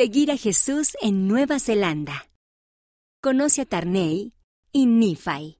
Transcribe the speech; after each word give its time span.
Seguir 0.00 0.30
a 0.30 0.38
Jesús 0.38 0.96
en 1.02 1.28
Nueva 1.28 1.58
Zelanda. 1.58 2.30
Conoce 3.20 3.60
a 3.60 3.64
Tarney 3.66 4.32
y 4.72 4.86
Nifai. 4.86 5.58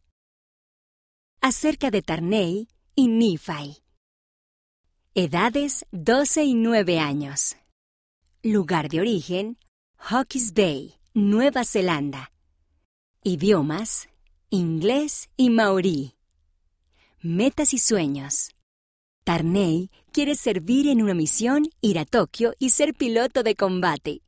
Acerca 1.42 1.90
de 1.90 2.00
Tarney 2.00 2.66
y 2.94 3.08
Nifai. 3.08 3.82
Edades 5.14 5.84
12 5.90 6.42
y 6.44 6.54
9 6.54 6.98
años. 7.00 7.58
Lugar 8.42 8.88
de 8.88 9.00
origen, 9.00 9.58
Hawke's 9.98 10.54
Bay, 10.54 10.94
Nueva 11.12 11.66
Zelanda. 11.66 12.32
Idiomas, 13.22 14.08
inglés 14.48 15.28
y 15.36 15.50
maorí. 15.50 16.14
Metas 17.20 17.74
y 17.74 17.78
sueños. 17.78 18.52
Tarney 19.24 19.90
quiere 20.12 20.34
servir 20.34 20.88
en 20.88 21.02
una 21.02 21.12
misión, 21.12 21.68
ir 21.82 21.98
a 21.98 22.06
Tokio 22.06 22.54
y 22.58 22.70
ser 22.70 22.94
piloto 22.94 23.42
de 23.42 23.54
combate. 23.54 24.22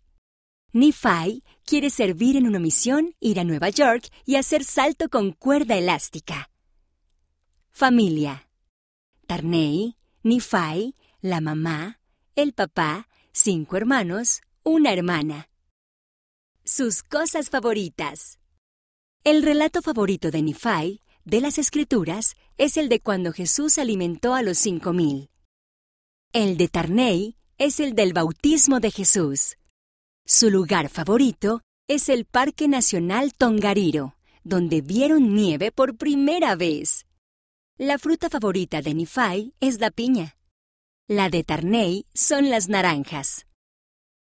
Nifai 0.74 1.44
quiere 1.66 1.90
servir 1.90 2.36
en 2.36 2.46
una 2.46 2.58
misión, 2.58 3.14
ir 3.20 3.38
a 3.38 3.44
Nueva 3.44 3.68
York 3.68 4.08
y 4.24 4.36
hacer 4.36 4.64
salto 4.64 5.10
con 5.10 5.32
cuerda 5.32 5.76
elástica. 5.76 6.50
Familia. 7.70 8.48
Tarney, 9.26 9.96
Nifai, 10.22 10.94
la 11.20 11.42
mamá, 11.42 12.00
el 12.36 12.54
papá, 12.54 13.08
cinco 13.32 13.76
hermanos, 13.76 14.40
una 14.62 14.92
hermana. 14.94 15.50
Sus 16.64 17.02
cosas 17.02 17.50
favoritas. 17.50 18.38
El 19.24 19.42
relato 19.42 19.82
favorito 19.82 20.30
de 20.30 20.40
Nifai 20.40 21.02
de 21.24 21.40
las 21.42 21.58
Escrituras 21.58 22.34
es 22.56 22.78
el 22.78 22.88
de 22.88 23.00
cuando 23.00 23.32
Jesús 23.32 23.76
alimentó 23.78 24.34
a 24.34 24.42
los 24.42 24.58
cinco 24.58 24.94
mil. 24.94 25.28
El 26.32 26.56
de 26.56 26.68
Tarney 26.68 27.36
es 27.58 27.78
el 27.78 27.94
del 27.94 28.14
bautismo 28.14 28.80
de 28.80 28.90
Jesús. 28.90 29.56
Su 30.34 30.48
lugar 30.48 30.88
favorito 30.88 31.60
es 31.88 32.08
el 32.08 32.24
Parque 32.24 32.66
Nacional 32.66 33.34
Tongariro, 33.34 34.16
donde 34.44 34.80
vieron 34.80 35.34
nieve 35.34 35.72
por 35.72 35.98
primera 35.98 36.56
vez. 36.56 37.04
La 37.76 37.98
fruta 37.98 38.30
favorita 38.30 38.80
de 38.80 38.94
Nifai 38.94 39.52
es 39.60 39.78
la 39.78 39.90
piña. 39.90 40.38
La 41.06 41.28
de 41.28 41.44
Tarney 41.44 42.06
son 42.14 42.48
las 42.48 42.70
naranjas. 42.70 43.46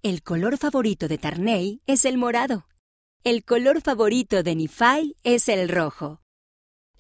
El 0.05 0.22
color 0.22 0.58
favorito 0.58 1.08
de 1.08 1.19
Tarney 1.19 1.83
es 1.86 2.05
el 2.05 2.19
morado. 2.19 2.69
El 3.25 3.44
color 3.44 3.83
favorito 3.83 4.44
de 4.44 4.55
Nifai 4.55 5.16
es 5.25 5.48
el 5.48 5.69
rojo. 5.69 6.20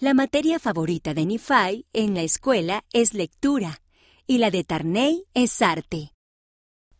La 0.00 0.14
materia 0.14 0.58
favorita 0.58 1.14
de 1.14 1.26
Nifai 1.26 1.86
en 1.92 2.14
la 2.14 2.22
escuela 2.22 2.84
es 2.92 3.14
lectura 3.14 3.82
y 4.26 4.38
la 4.38 4.50
de 4.50 4.64
Tarney 4.64 5.26
es 5.32 5.62
arte. 5.62 6.12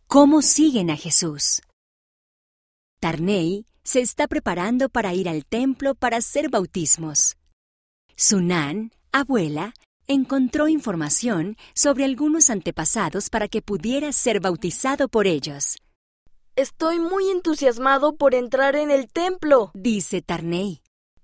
¿Cómo 0.07 0.41
siguen 0.41 0.91
a 0.91 0.97
Jesús? 0.97 1.63
Tarney 3.07 3.67
se 3.85 4.01
está 4.01 4.27
preparando 4.27 4.89
para 4.89 5.15
ir 5.15 5.29
al 5.29 5.47
templo 5.47 5.95
para 5.95 6.17
hacer 6.17 6.51
bautismos. 6.51 7.37
Sunan, 8.17 8.91
abuela, 9.13 9.75
encontró 10.09 10.67
información 10.67 11.57
sobre 11.73 12.05
algunos 12.05 12.51
antepasados 12.51 13.31
para 13.31 13.47
que 13.47 13.63
pudiera 13.63 14.11
ser 14.11 14.41
bautizado 14.41 15.09
por 15.09 15.29
ellos. 15.29 15.77
Estoy 16.57 16.99
muy 16.99 17.31
entusiasmado 17.31 18.17
por 18.17 18.35
entrar 18.35 18.75
en 18.75 18.91
el 18.91 19.07
templo, 19.07 19.71
dice 19.73 20.21
Tarney. 20.21 20.81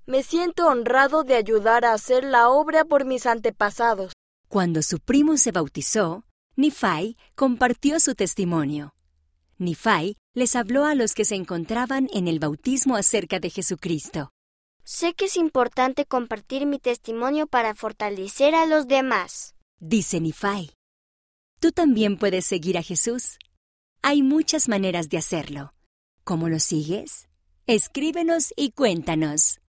Me 0.07 0.23
siento 0.23 0.69
honrado 0.69 1.25
de 1.25 1.35
ayudar 1.35 1.85
a 1.85 1.95
hacer 1.95 2.23
la 2.23 2.49
obra 2.49 2.85
por 2.85 3.05
mis 3.05 3.27
antepasados. 3.27 4.13
Cuando 4.49 4.83
su 4.83 5.01
primo 5.01 5.37
se 5.37 5.51
bautizó, 5.51 6.23
Nifai 6.55 7.17
compartió 7.35 7.99
su 7.99 8.15
testimonio. 8.15 8.95
Nifai 9.63 10.17
les 10.35 10.57
habló 10.57 10.85
a 10.85 10.95
los 10.95 11.15
que 11.15 11.25
se 11.25 11.35
encontraban 11.35 12.09
en 12.13 12.29
el 12.29 12.39
bautismo 12.39 12.97
acerca 12.97 13.41
de 13.41 13.51
Jesucristo. 13.51 14.31
Sé 14.85 15.15
que 15.15 15.27
es 15.27 15.37
importante 15.37 16.05
compartir 16.05 16.67
mi 16.67 16.79
testimonio 16.79 17.47
para 17.47 17.75
fortalecer 17.75 18.55
a 18.55 18.67
los 18.67 18.89
demás, 18.89 19.55
dice 19.79 20.21
Nifai. 20.21 20.71
Tú 21.61 21.71
también 21.71 22.19
puedes 22.19 22.45
seguir 22.45 22.77
a 22.77 22.83
Jesús. 22.83 23.39
Hay 24.03 24.23
muchas 24.23 24.69
maneras 24.69 25.09
de 25.09 25.19
hacerlo. 25.19 25.73
¿Cómo 26.25 26.49
lo 26.49 26.59
sigues? 26.59 27.29
Escríbenos 27.69 28.53
y 28.57 28.73
cuéntanos. 28.73 29.61